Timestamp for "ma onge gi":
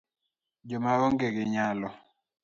0.83-1.43